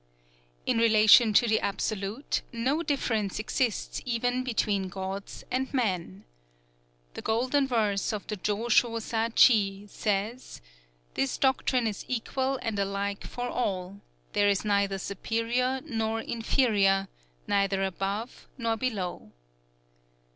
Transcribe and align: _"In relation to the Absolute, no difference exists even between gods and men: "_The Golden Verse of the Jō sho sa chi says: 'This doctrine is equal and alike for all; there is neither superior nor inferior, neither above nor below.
_"In 0.65 0.79
relation 0.79 1.31
to 1.33 1.47
the 1.47 1.59
Absolute, 1.59 2.41
no 2.51 2.81
difference 2.81 3.37
exists 3.37 4.01
even 4.03 4.43
between 4.43 4.89
gods 4.89 5.43
and 5.51 5.71
men: 5.75 6.23
"_The 7.13 7.23
Golden 7.23 7.67
Verse 7.67 8.11
of 8.11 8.25
the 8.25 8.35
Jō 8.35 8.67
sho 8.71 8.97
sa 8.97 9.29
chi 9.29 9.85
says: 9.85 10.59
'This 11.13 11.37
doctrine 11.37 11.85
is 11.85 12.03
equal 12.07 12.57
and 12.63 12.79
alike 12.79 13.23
for 13.27 13.47
all; 13.47 13.99
there 14.33 14.49
is 14.49 14.65
neither 14.65 14.97
superior 14.97 15.81
nor 15.83 16.19
inferior, 16.19 17.07
neither 17.45 17.83
above 17.83 18.47
nor 18.57 18.75
below. 18.75 19.31